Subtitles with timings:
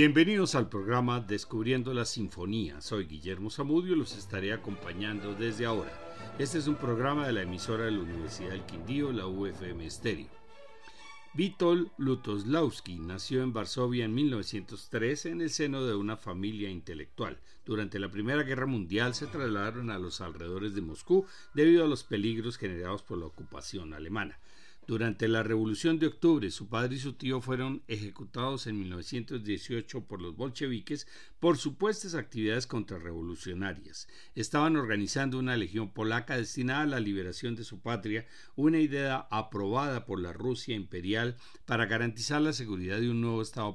[0.00, 2.80] Bienvenidos al programa Descubriendo la Sinfonía.
[2.80, 5.90] Soy Guillermo Zamudio y los estaré acompañando desde ahora.
[6.38, 10.28] Este es un programa de la emisora de la Universidad del Quindío, la UFM Estéreo.
[11.36, 17.40] Witold Lutoslawski nació en Varsovia en 1913 en el seno de una familia intelectual.
[17.66, 22.04] Durante la Primera Guerra Mundial se trasladaron a los alrededores de Moscú debido a los
[22.04, 24.38] peligros generados por la ocupación alemana.
[24.88, 30.22] Durante la Revolución de Octubre, su padre y su tío fueron ejecutados en 1918 por
[30.22, 31.06] los bolcheviques
[31.40, 34.08] por supuestas actividades contrarrevolucionarias.
[34.34, 40.06] Estaban organizando una legión polaca destinada a la liberación de su patria, una idea aprobada
[40.06, 41.36] por la Rusia imperial
[41.66, 43.74] para garantizar la seguridad de un nuevo Estado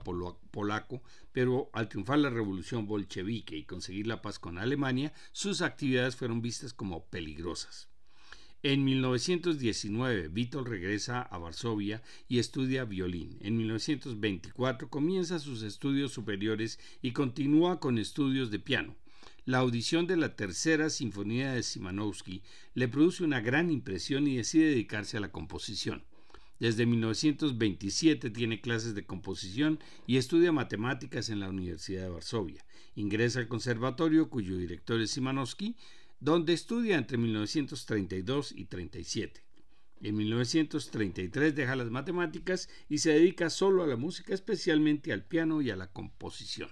[0.49, 6.15] polaco, pero al triunfar la revolución bolchevique y conseguir la paz con Alemania, sus actividades
[6.15, 7.92] fueron vistas como peligrosas.
[8.65, 13.37] En 1919, Vítor regresa a Varsovia y estudia violín.
[13.41, 18.95] En 1924 comienza sus estudios superiores y continúa con estudios de piano.
[19.43, 22.41] La audición de la tercera sinfonía de Simanowski
[22.73, 26.05] le produce una gran impresión y decide dedicarse a la composición.
[26.57, 32.63] Desde 1927 tiene clases de composición y estudia matemáticas en la Universidad de Varsovia.
[32.95, 35.75] Ingresa al conservatorio cuyo director es Simanowski,
[36.23, 39.43] donde estudia entre 1932 y 37.
[39.99, 45.61] En 1933 deja las matemáticas y se dedica solo a la música, especialmente al piano
[45.61, 46.69] y a la composición.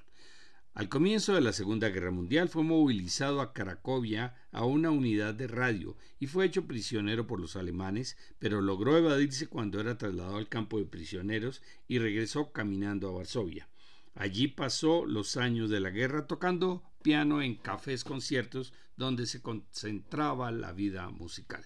[0.74, 5.48] Al comienzo de la Segunda Guerra Mundial fue movilizado a Cracovia a una unidad de
[5.48, 10.48] radio y fue hecho prisionero por los alemanes, pero logró evadirse cuando era trasladado al
[10.48, 13.68] campo de prisioneros y regresó caminando a Varsovia.
[14.16, 20.52] Allí pasó los años de la guerra tocando piano en cafés conciertos donde se concentraba
[20.52, 21.64] la vida musical.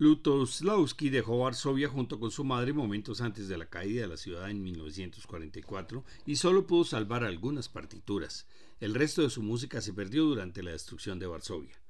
[0.00, 4.48] Lutosławski dejó Varsovia junto con su madre momentos antes de la caída de la ciudad
[4.48, 8.46] en 1944 y solo pudo salvar algunas partituras.
[8.78, 11.80] El resto de su música se perdió durante la destrucción de Varsovia.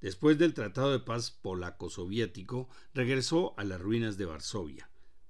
[0.00, 4.88] Después del Tratado de Paz polaco-soviético, regresó a las ruinas de Varsovia.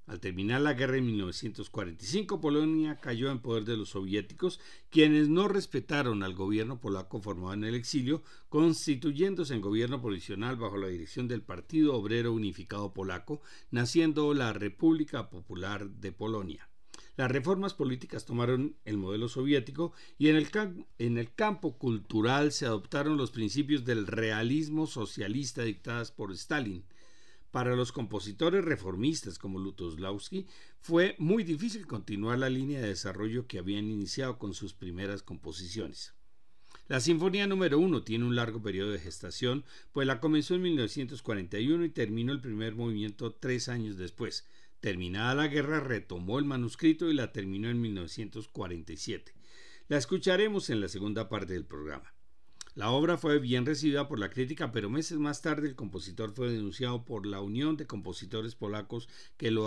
[0.08, 4.58] Al terminar la guerra en 1945, Polonia cayó en poder de los soviéticos,
[4.88, 10.78] quienes no respetaron al gobierno polaco formado en el exilio, constituyéndose en gobierno provisional bajo
[10.78, 16.70] la dirección del Partido Obrero Unificado Polaco, naciendo la República Popular de Polonia.
[17.18, 20.48] Las reformas políticas tomaron el modelo soviético y en el,
[20.98, 26.86] en el, campo cultural se adoptaron los principios del realismo socialista dictadas por Stalin.
[27.50, 30.46] Para los compositores reformistas como Lutosławski
[30.80, 36.14] fue muy difícil continuar la línea de desarrollo que habían iniciado con sus primeras composiciones.
[36.88, 41.84] La Sinfonía número 1 tiene un largo periodo de gestación, pues la comenzó en 1941
[41.84, 44.46] y terminó el primer movimiento tres años después.
[44.80, 49.34] Terminada la guerra, retomó el manuscrito y la terminó en 1947.
[49.88, 52.12] La escucharemos en la segunda parte del programa.
[52.78, 56.52] La obra fue bien recibida por la crítica, pero meses más tarde el compositor fue
[56.52, 59.66] denunciado por la Unión de Compositores Polacos que lo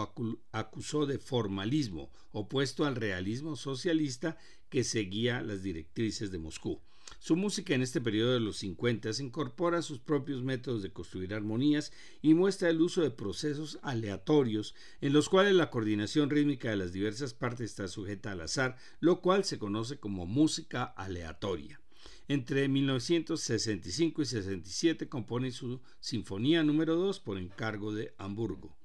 [0.54, 4.38] acusó de formalismo, opuesto al realismo socialista
[4.70, 6.80] que seguía las directrices de Moscú.
[7.20, 11.92] Su música en este periodo de los 50 incorpora sus propios métodos de construir armonías
[12.22, 16.94] y muestra el uso de procesos aleatorios en los cuales la coordinación rítmica de las
[16.94, 21.81] diversas partes está sujeta al azar, lo cual se conoce como música aleatoria.
[22.28, 28.76] Entre 1965 y 67 compone su Sinfonía número 2 por encargo de Hamburgo.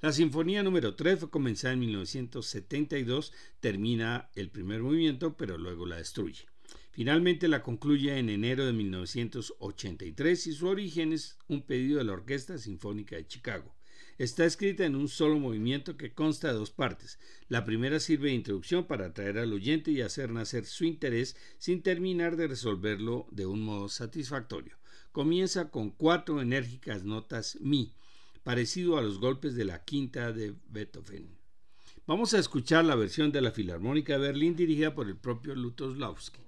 [0.00, 5.96] La Sinfonía número 3 fue comenzada en 1972, termina el primer movimiento, pero luego la
[5.96, 6.46] destruye.
[6.90, 12.14] Finalmente la concluye en enero de 1983 y su origen es un pedido de la
[12.14, 13.74] Orquesta Sinfónica de Chicago.
[14.22, 17.18] Está escrita en un solo movimiento que consta de dos partes.
[17.48, 21.82] La primera sirve de introducción para atraer al oyente y hacer nacer su interés sin
[21.82, 24.76] terminar de resolverlo de un modo satisfactorio.
[25.10, 27.94] Comienza con cuatro enérgicas notas mi,
[28.44, 31.36] parecido a los golpes de la quinta de Beethoven.
[32.06, 36.38] Vamos a escuchar la versión de la Filarmónica de Berlín dirigida por el propio Lutosławski.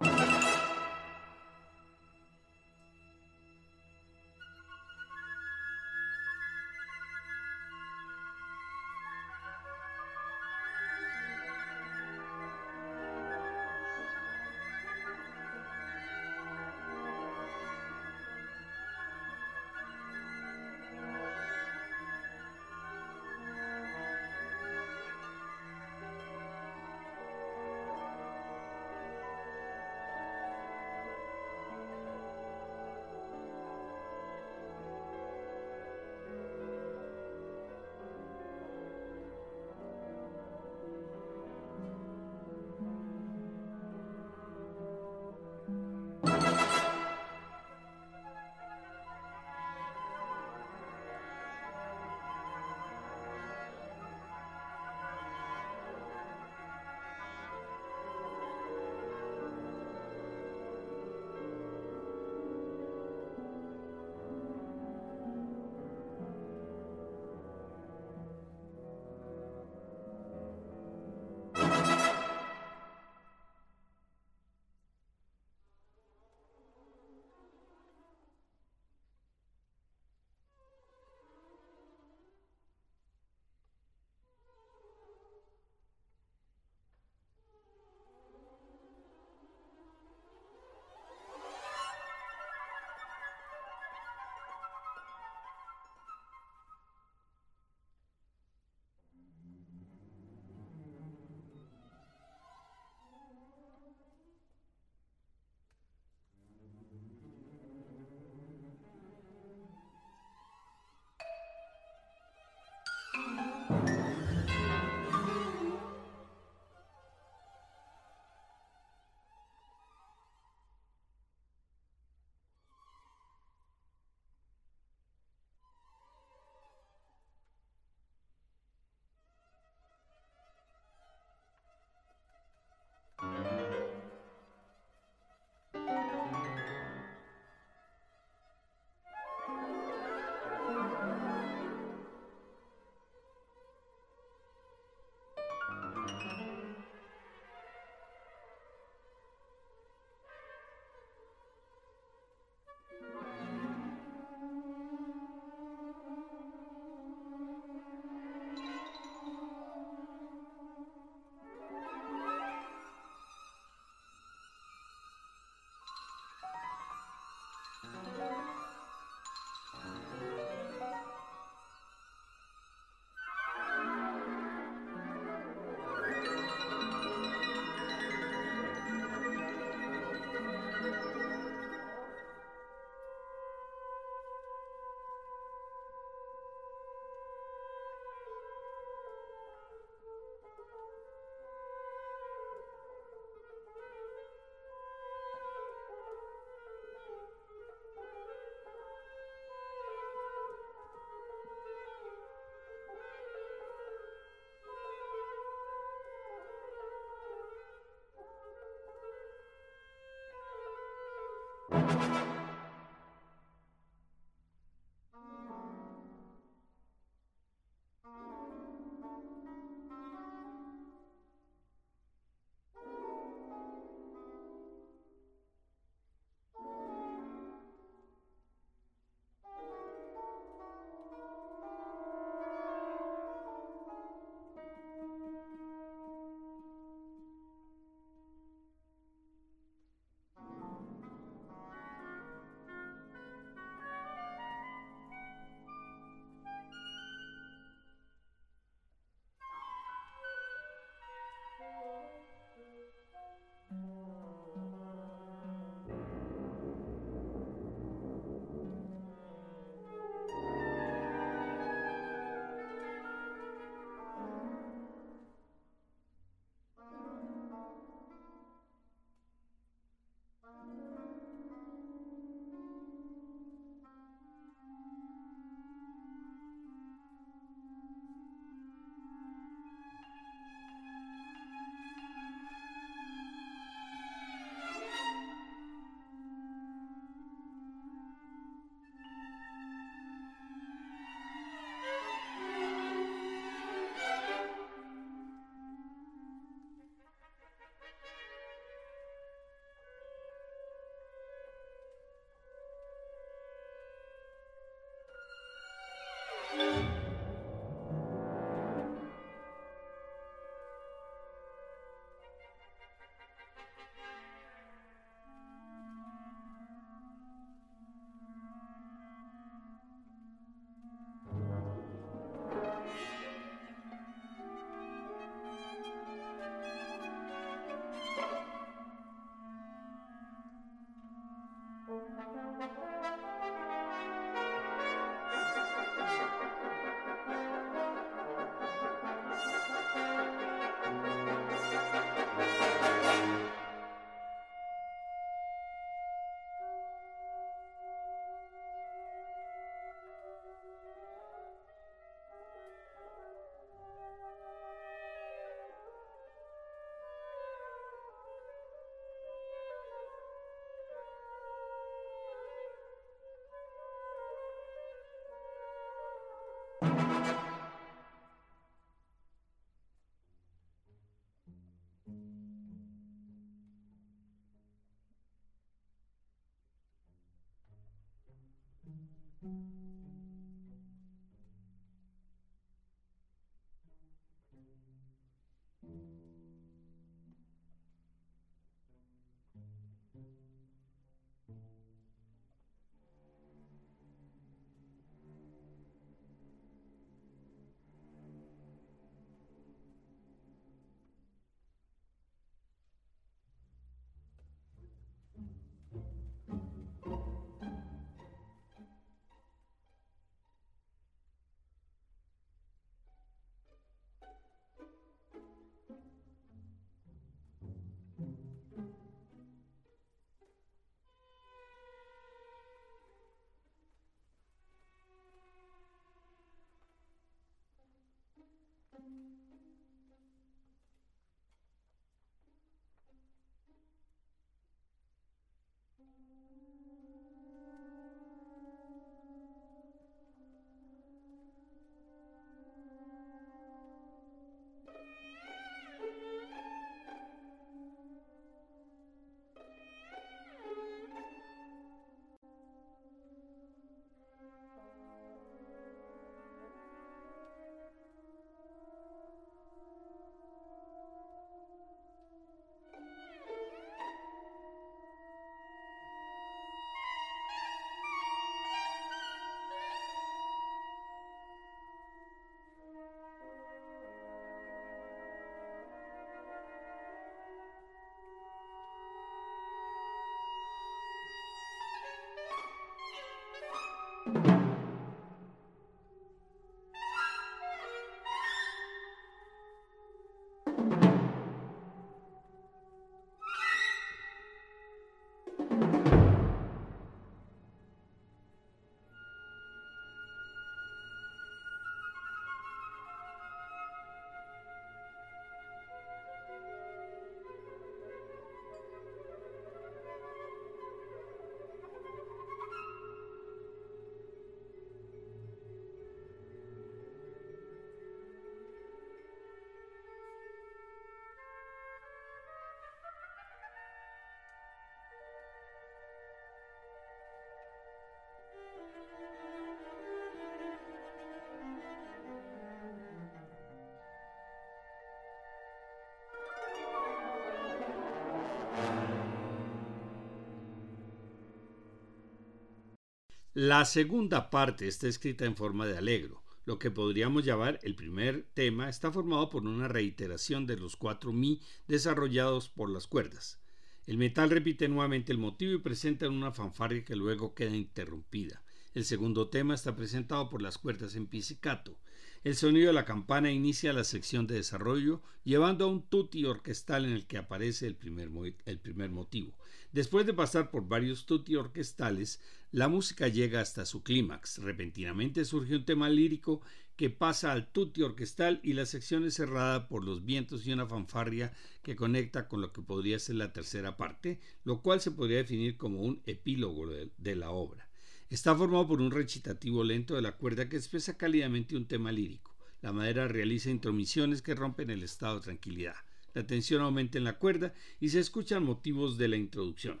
[543.56, 546.42] La segunda parte está escrita en forma de alegro.
[546.64, 551.32] Lo que podríamos llamar el primer tema está formado por una reiteración de los cuatro
[551.32, 553.60] mi desarrollados por las cuerdas.
[554.08, 558.60] El metal repite nuevamente el motivo y presenta una fanfarria que luego queda interrumpida.
[558.92, 561.96] El segundo tema está presentado por las cuerdas en pizzicato.
[562.44, 567.06] El sonido de la campana inicia la sección de desarrollo, llevando a un tutti orquestal
[567.06, 569.54] en el que aparece el primer, motivo.
[569.92, 574.58] Después de pasar por varios tutti orquestales, la música llega hasta su clímax.
[574.58, 576.60] Repentinamente surge un tema lírico
[576.96, 580.86] que pasa al tutti orquestal y la sección es cerrada por los vientos y una
[580.86, 581.50] fanfarria
[581.82, 585.78] que conecta con lo que podría ser la tercera parte, lo cual se podría definir
[585.78, 587.88] como un epílogo de, la obra.
[588.34, 592.52] Está formado por un recitativo lento de la cuerda que expresa cálidamente un tema lírico.
[592.82, 595.94] La madera realiza intromisiones que rompen el estado de tranquilidad.
[596.32, 600.00] La tensión aumenta en la cuerda y se escuchan motivos de la introducción.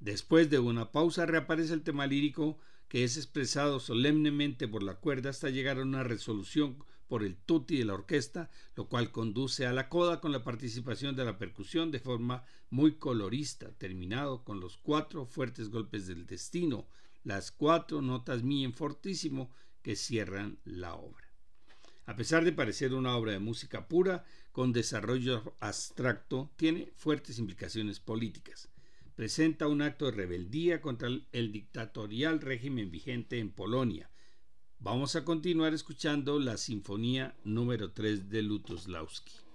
[0.00, 5.28] Después de una pausa reaparece el tema lírico que es expresado solemnemente por la cuerda
[5.28, 6.78] hasta llegar a una resolución
[7.08, 11.14] por el tutti de la orquesta, lo cual conduce a la coda con la participación
[11.14, 16.86] de la percusión de forma muy colorista, terminado con los cuatro fuertes golpes del destino,
[17.26, 19.50] las cuatro notas mi en fortísimo
[19.82, 21.30] que cierran la obra.
[22.06, 28.00] A pesar de parecer una obra de música pura, con desarrollo abstracto, tiene fuertes implicaciones
[28.00, 28.70] políticas
[29.16, 34.10] presenta un acto de rebeldía contra el, dictatorial régimen vigente en Polonia.
[34.78, 39.45] Vamos a continuar escuchando la Sinfonía número 3 de Lutoslawski.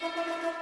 [0.00, 0.59] Thank you.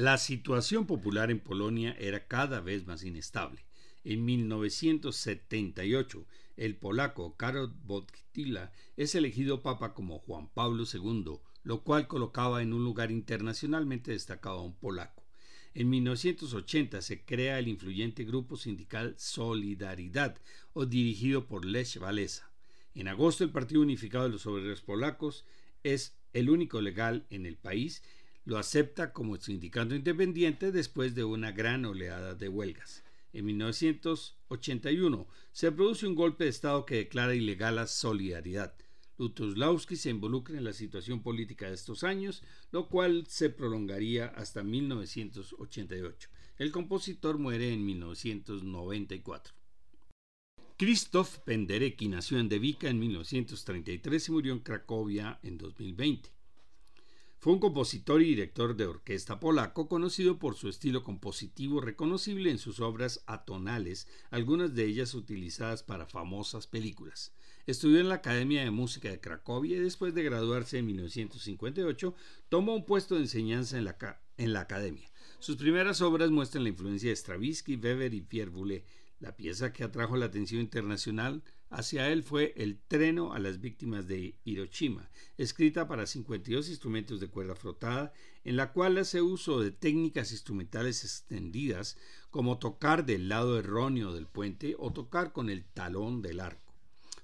[0.00, 3.66] La situación popular en Polonia era cada vez más inestable.
[4.02, 6.26] En 1978,
[6.56, 12.72] el polaco Karol Wojtyla es elegido papa como Juan Pablo II, lo cual colocaba en
[12.72, 15.22] un lugar internacionalmente destacado a un polaco.
[15.74, 20.38] En 1980 se crea el influyente grupo sindical Solidaridad,
[20.72, 22.50] o dirigido por Lech Walesa.
[22.94, 25.44] En agosto el Partido Unificado de los Obreros Polacos
[25.82, 28.02] es el único legal en el país
[28.44, 33.04] lo acepta como sindicato independiente después de una gran oleada de huelgas.
[33.32, 38.74] En 1981 se produce un golpe de Estado que declara ilegal la solidaridad.
[39.18, 44.64] Lutoslawski se involucra en la situación política de estos años, lo cual se prolongaría hasta
[44.64, 46.30] 1988.
[46.56, 49.54] El compositor muere en 1994.
[50.78, 56.30] Krzysztof Penderecki nació en Devica en 1933 y murió en Cracovia en 2020.
[57.40, 62.58] Fue un compositor y director de orquesta polaco conocido por su estilo compositivo reconocible en
[62.58, 67.32] sus obras atonales, algunas de ellas utilizadas para famosas películas.
[67.66, 72.14] Estudió en la Academia de Música de Cracovia y después de graduarse en 1958
[72.50, 75.10] tomó un puesto de enseñanza en la, en la academia.
[75.38, 78.84] Sus primeras obras muestran la influencia de Stravinsky, Weber y Pierre.
[79.18, 84.06] La pieza que atrajo la atención internacional hacia él fue El treno a las víctimas
[84.06, 85.08] de Hiroshima,
[85.38, 88.12] escrita para 52 instrumentos de cuerda frotada,
[88.44, 91.96] en la cual hace uso de técnicas instrumentales extendidas
[92.30, 96.69] como tocar del lado erróneo del puente o tocar con el talón del arco.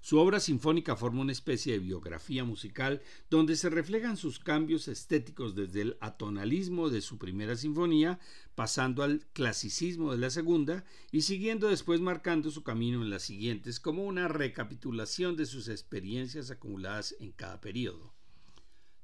[0.06, 5.56] Su obra sinfónica forma una especie de biografía musical donde se reflejan sus cambios estéticos
[5.56, 8.20] desde el atonalismo de su primera sinfonía,
[8.54, 13.80] pasando al clasicismo de la segunda y siguiendo después marcando su camino en las siguientes
[13.80, 18.14] como una recapitulación de sus experiencias acumuladas en cada periodo.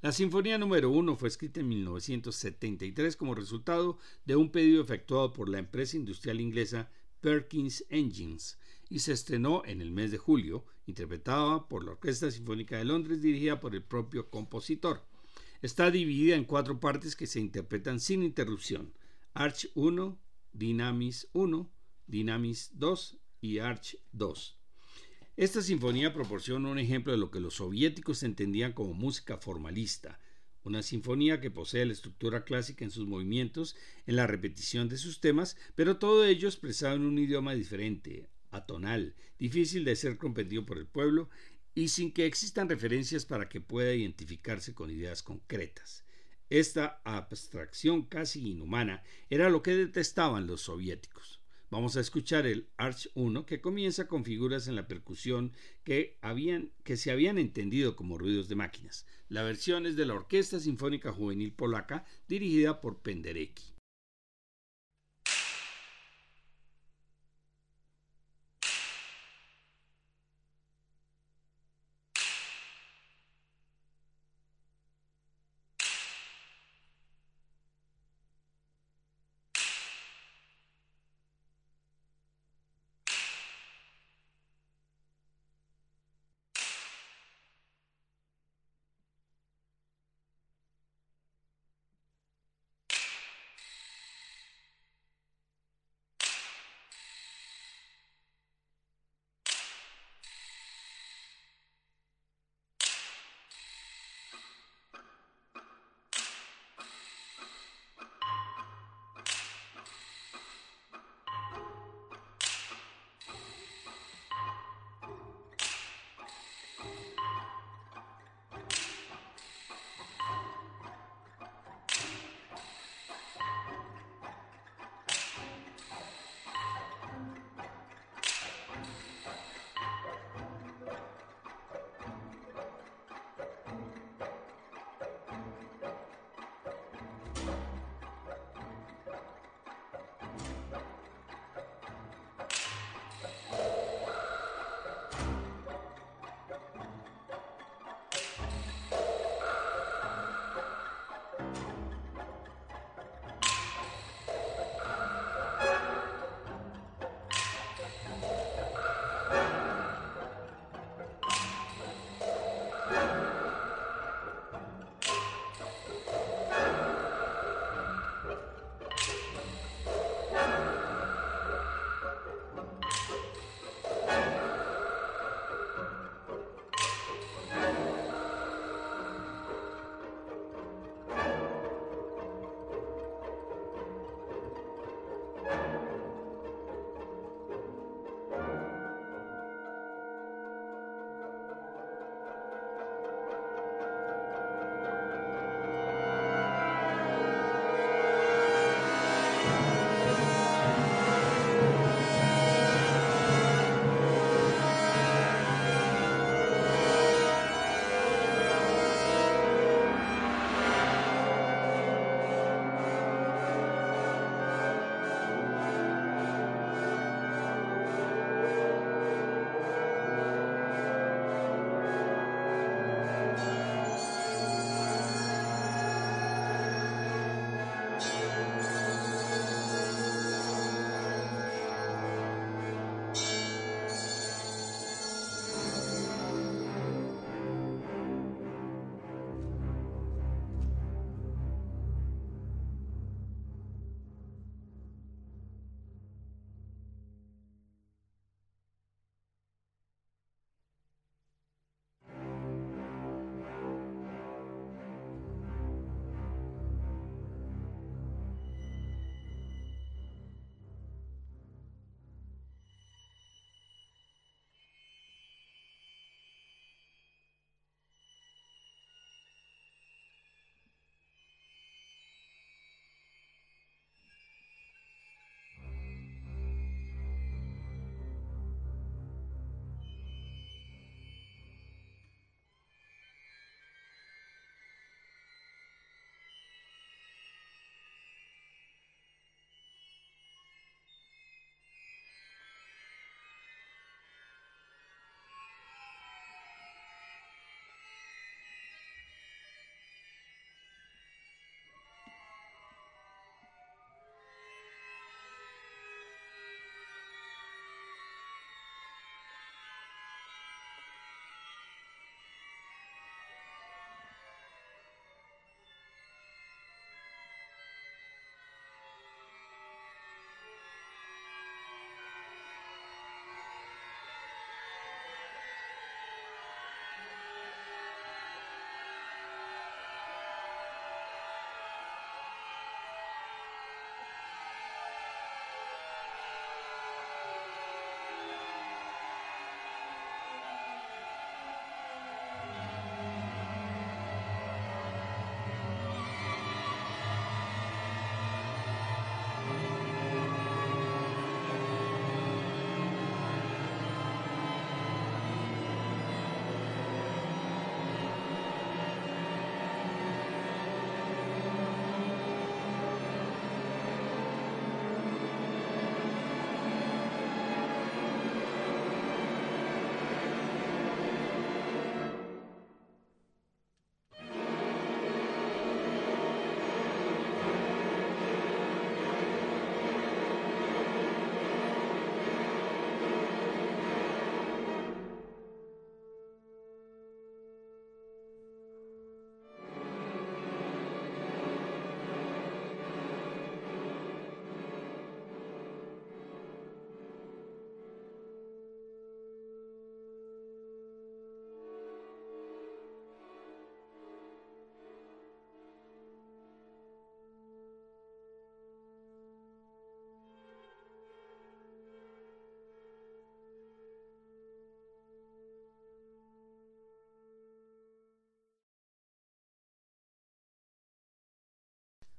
[0.03, 5.49] La Sinfonía número 1 fue escrita en 1973 como resultado de un pedido efectuado por
[5.49, 8.57] la empresa industrial inglesa Perkins Engines
[8.93, 13.23] y se estrenó en el mes de julio, interpretada por la Orquesta Sinfónica de Londres
[13.23, 15.03] dirigida por el propio compositor.
[15.63, 18.93] Está dividida en cuatro partes que se interpretan sin interrupción.
[19.33, 20.21] Arch 1,
[20.53, 21.73] Dynamis 1,
[22.07, 24.59] Dynamis 2 y Arch 2.
[25.39, 30.21] Esta sinfonía proporciona un ejemplo de lo que los soviéticos entendían como música formalista,
[30.65, 33.75] una sinfonía que posee la estructura clásica en sus movimientos,
[34.07, 39.17] en la repetición de sus temas, pero todo ello expresado en un idioma diferente, atonal,
[39.39, 41.29] difícil de ser comprendido por el pueblo
[41.75, 46.05] y sin que existan referencias para que pueda identificarse con ideas concretas.
[46.51, 51.41] Esta abstracción casi inhumana era lo que detestaban los soviéticos.
[51.71, 56.19] Vamos a escuchar el Arch 1 que comienza con figuras en la percusión que,
[56.85, 59.07] que se habían entendido como ruidos de máquinas.
[59.31, 63.72] La versión es de la Orquesta Sinfónica Juvenil Polaca dirigida por Penderecki.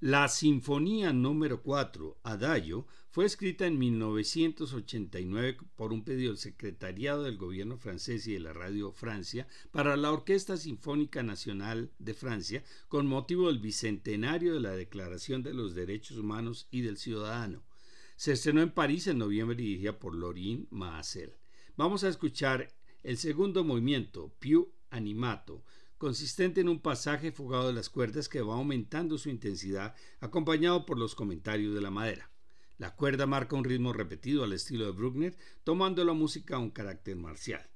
[0.05, 7.37] La Sinfonía número 4, Adagio, fue escrita en 1989 por un pedido del Secretariado del
[7.37, 13.07] Gobierno francés y de la Radio Francia para la Orquesta Sinfónica Nacional de Francia con
[13.07, 17.63] motivo del bicentenario de la Declaración de los Derechos Humanos y del Ciudadano.
[18.17, 21.31] Se estrenó en París en noviembre y dirigida por Lorin Maazel.
[21.77, 22.67] Vamos a escuchar
[23.03, 25.63] el segundo movimiento, Più Animato,
[25.97, 30.97] consistente en un pasaje fugado de las cuerdas que va aumentando su intensidad, acompañado por
[30.97, 32.29] los comentarios de la madera.
[32.77, 37.15] La cuerda marca un ritmo repetido al estilo de Bruckner, tomando la música un carácter
[37.15, 37.69] marcial.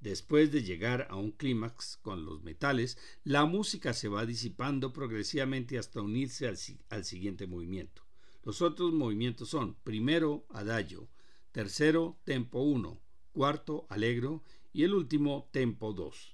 [0.00, 5.78] Después de llegar a un clímax con los metales, la música se va disipando progresivamente
[5.78, 8.02] hasta unirse al, siguiente movimiento.
[8.42, 11.08] Los otros movimientos son primero adagio,
[11.52, 13.00] tercero tempo 1,
[13.32, 14.44] cuarto allegro
[14.74, 16.33] y el último tempo 2.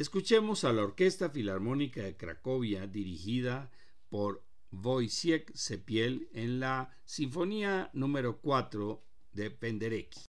[0.00, 3.70] Escuchemos a la Orquesta Filarmónica de Cracovia dirigida
[4.08, 10.29] por Wojciech Sepiel en la Sinfonía número 4 de Penderecki.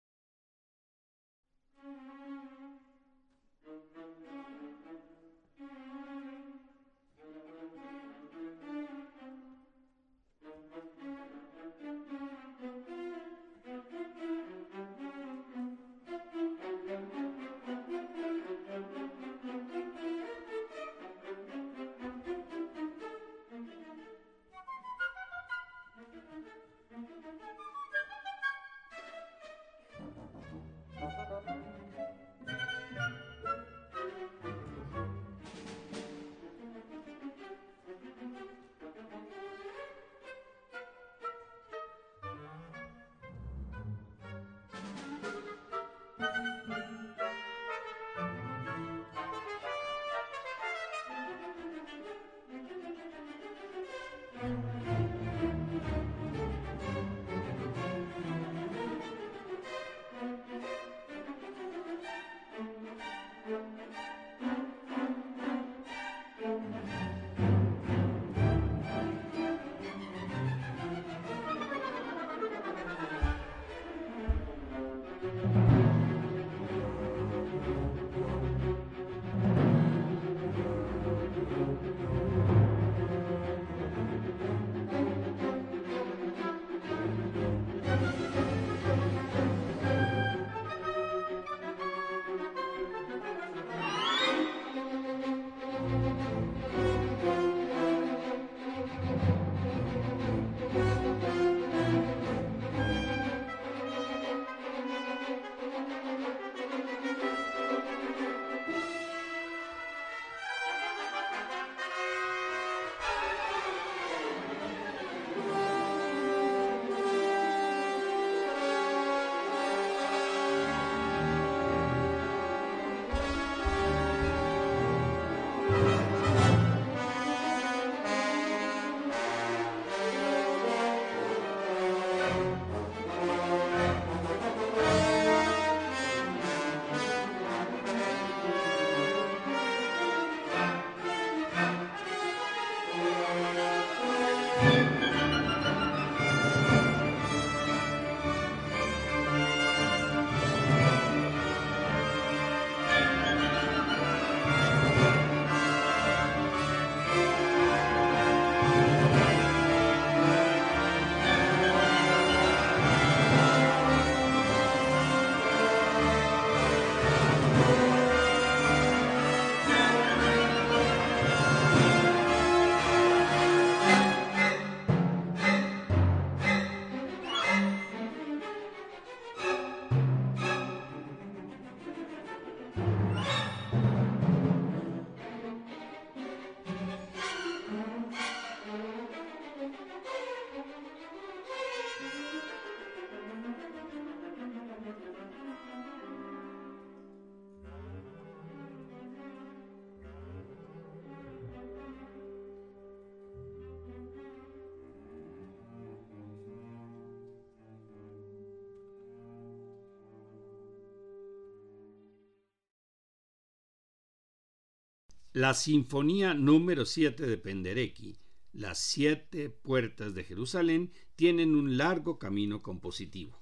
[215.38, 218.16] La Sinfonía número 7 de Penderecki,
[218.52, 223.38] Las siete puertas de Jerusalén, tienen un largo camino compositivo.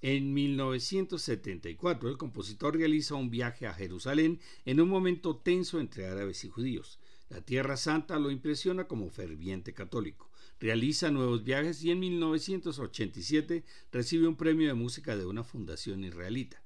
[0.00, 6.42] En 1974 el compositor realiza un viaje a Jerusalén en un momento tenso entre árabes
[6.42, 6.98] y judíos.
[7.28, 10.28] La Tierra Santa lo impresiona como ferviente católico.
[10.58, 16.64] Realiza nuevos viajes y en 1987 recibe un premio de música de una fundación israelita.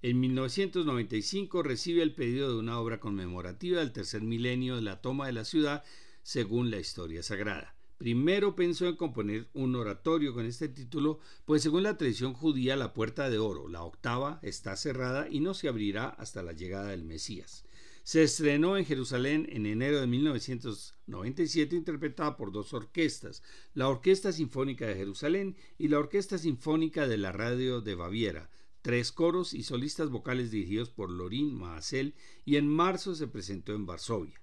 [0.00, 5.26] En 1995 recibe el pedido de una obra conmemorativa del tercer milenio de la toma
[5.26, 5.82] de la ciudad
[6.22, 7.74] según la historia sagrada.
[7.96, 12.94] Primero pensó en componer un oratorio con este título, pues según la tradición judía la
[12.94, 17.02] puerta de oro, la octava, está cerrada y no se abrirá hasta la llegada del
[17.02, 17.64] Mesías.
[18.04, 23.42] Se estrenó en Jerusalén en enero de 1997 interpretada por dos orquestas,
[23.74, 28.48] la Orquesta Sinfónica de Jerusalén y la Orquesta Sinfónica de la Radio de Baviera,
[28.82, 32.14] tres coros y solistas vocales dirigidos por Lorin Maasel
[32.44, 34.40] y en marzo se presentó en Varsovia.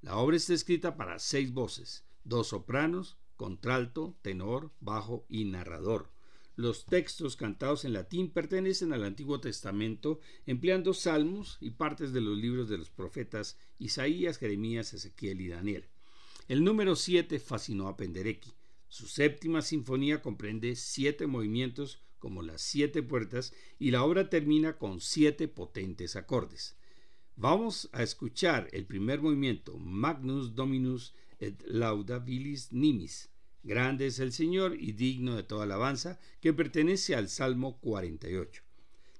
[0.00, 6.10] La obra está escrita para seis voces, dos sopranos, contralto, tenor, bajo y narrador.
[6.54, 12.36] Los textos cantados en latín pertenecen al Antiguo Testamento, empleando salmos y partes de los
[12.36, 15.88] libros de los profetas Isaías, Jeremías, Ezequiel y Daniel.
[16.48, 18.52] El número 7 fascinó a Penderecki.
[18.88, 25.00] Su séptima sinfonía comprende siete movimientos como las siete puertas y la obra termina con
[25.00, 26.76] siete potentes acordes.
[27.34, 33.28] Vamos a escuchar el primer movimiento, Magnus Dominus et laudabilis nimis.
[33.64, 38.62] Grande es el Señor y digno de toda alabanza, que pertenece al Salmo 48.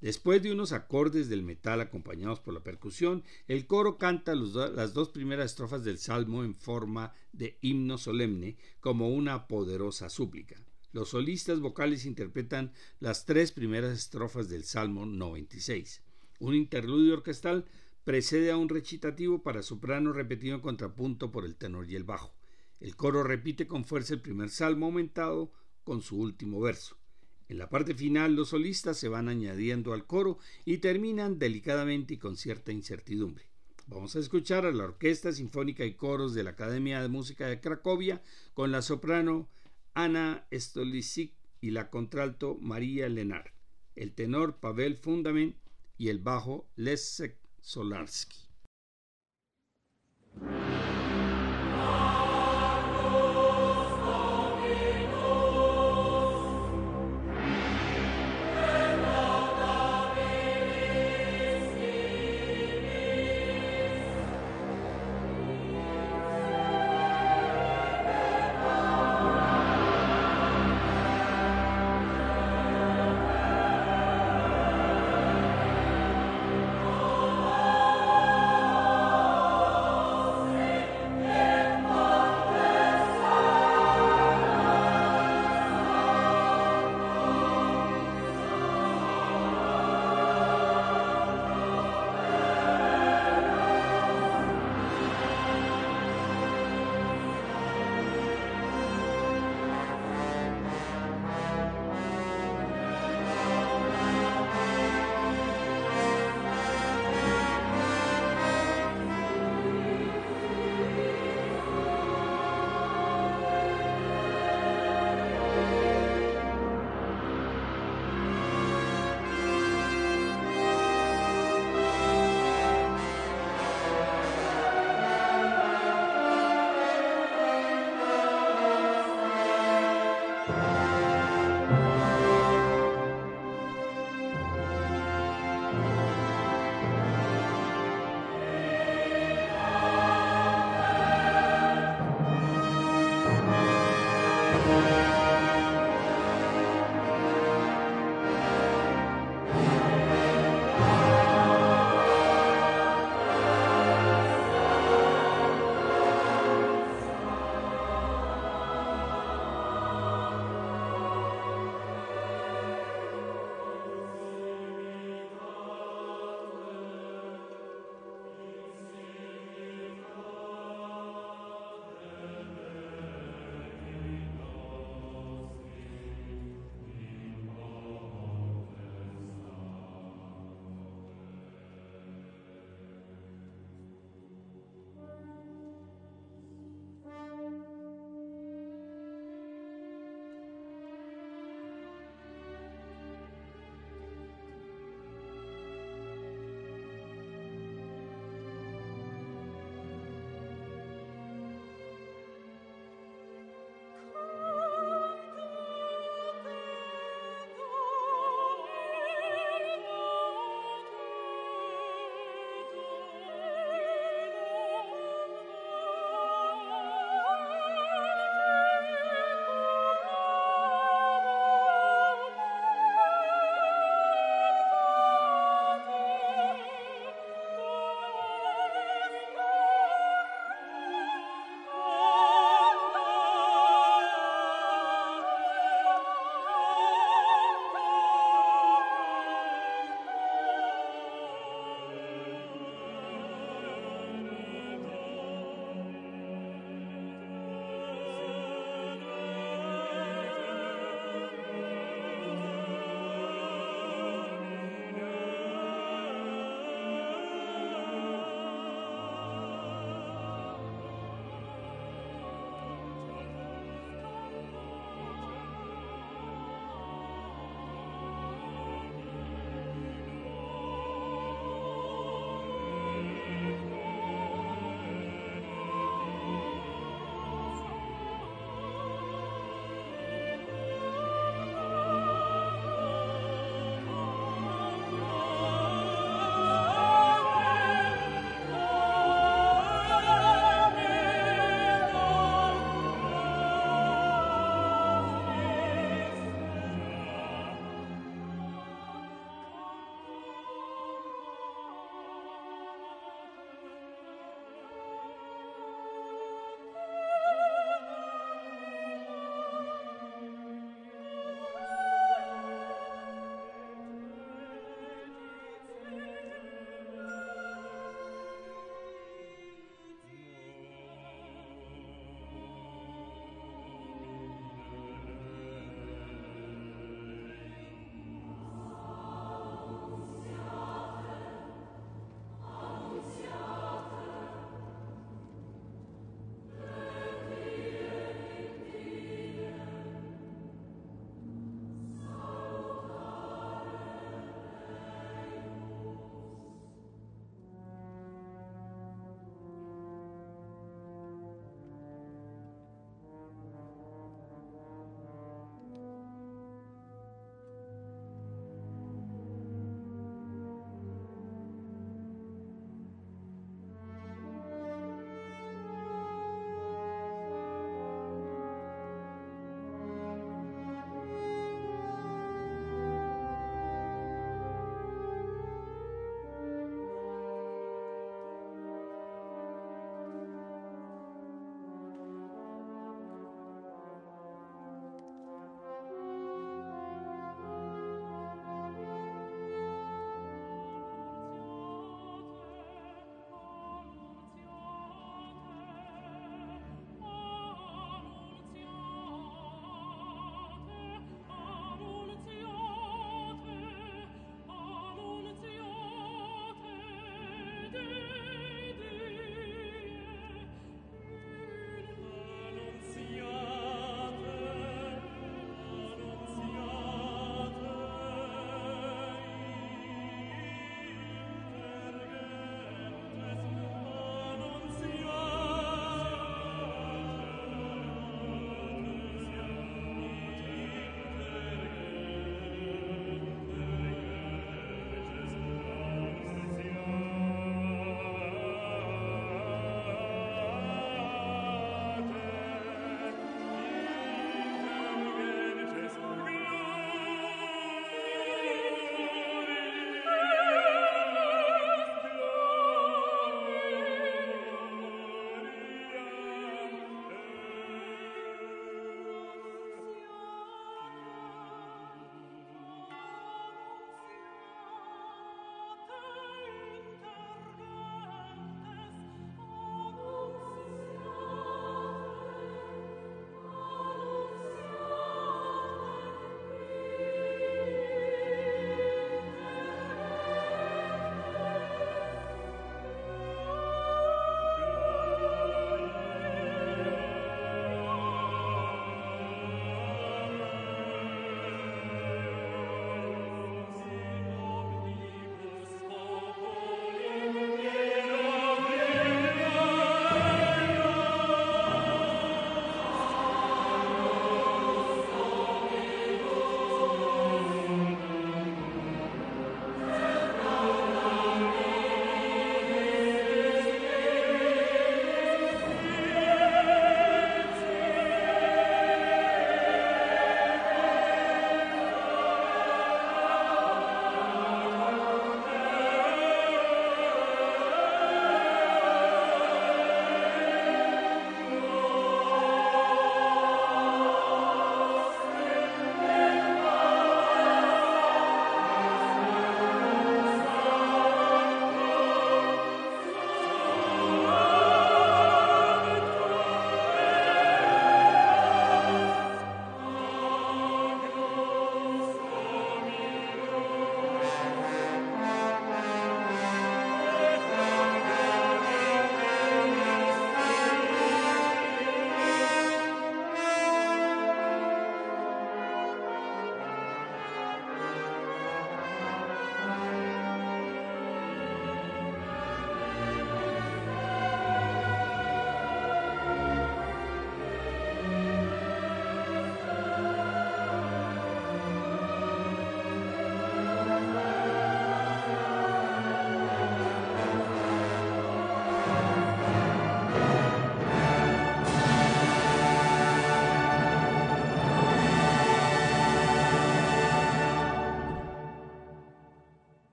[0.00, 5.10] Después de unos acordes del metal acompañados por la percusión, el coro canta las dos
[5.10, 10.60] primeras estrofas del salmo en forma de himno solemne, como una poderosa súplica.
[10.98, 16.02] Los solistas vocales interpretan las tres primeras estrofas del salmo 96.
[16.40, 17.66] Un interludio orquestal
[18.02, 22.34] precede a un recitativo para soprano repetido en contrapunto por el tenor y el bajo.
[22.80, 25.52] El coro repite con fuerza el primer salmo aumentado
[25.84, 26.96] con su último verso.
[27.46, 32.18] En la parte final los solistas se van añadiendo al coro y terminan delicadamente y
[32.18, 33.48] con cierta incertidumbre.
[33.86, 37.60] Vamos a escuchar a la Orquesta Sinfónica y Coros de la Academia de Música de
[37.60, 38.20] Cracovia
[38.52, 39.48] con la soprano
[39.94, 43.52] Ana Stolicic y la contralto María Lenar,
[43.96, 45.56] el tenor Pavel Fundamen
[45.96, 48.48] y el bajo Leszek Solarski.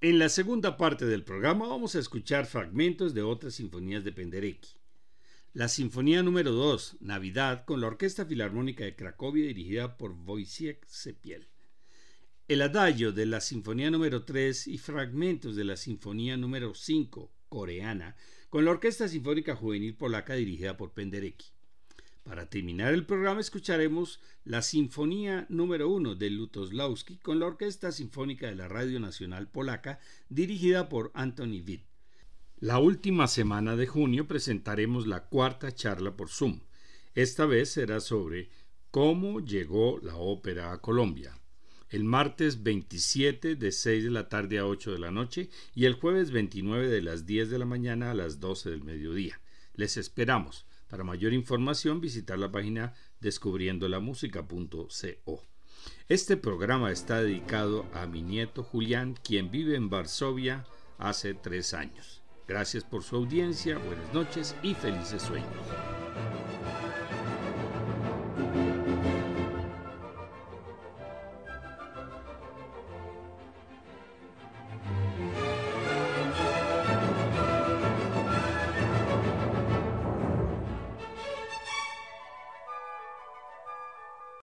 [0.00, 4.76] En la segunda parte del programa vamos a escuchar fragmentos de otras sinfonías de Penderecki.
[5.54, 11.48] La Sinfonía número 2, Navidad, con la Orquesta Filarmónica de Cracovia dirigida por Wojciech Sepiel.
[12.46, 18.14] El adagio de la Sinfonía número 3 y fragmentos de la Sinfonía número 5, coreana,
[18.50, 21.46] con la Orquesta Sinfónica Juvenil Polaca dirigida por Penderecki.
[22.28, 28.48] Para terminar el programa escucharemos la Sinfonía número 1 de Lutoslawski con la Orquesta Sinfónica
[28.48, 29.98] de la Radio Nacional Polaca
[30.28, 31.86] dirigida por Anthony Witt.
[32.58, 36.60] La última semana de junio presentaremos la cuarta charla por Zoom.
[37.14, 38.50] Esta vez será sobre
[38.90, 41.34] cómo llegó la ópera a Colombia.
[41.88, 45.94] El martes 27 de 6 de la tarde a 8 de la noche y el
[45.94, 49.40] jueves 29 de las 10 de la mañana a las 12 del mediodía.
[49.72, 50.66] Les esperamos.
[50.88, 55.44] Para mayor información, visitar la página descubriendolamusica.co.
[56.08, 60.64] Este programa está dedicado a mi nieto Julián, quien vive en Varsovia
[60.98, 62.22] hace tres años.
[62.46, 65.48] Gracias por su audiencia, buenas noches y felices sueños.